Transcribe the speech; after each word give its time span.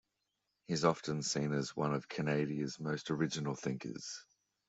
He 0.65 0.73
is 0.73 0.83
often 0.83 1.21
seen 1.21 1.53
as 1.53 1.75
one 1.75 1.93
of 1.93 2.09
Canada's 2.09 2.79
most 2.79 3.11
original 3.11 3.53
thinkers. 3.53 4.25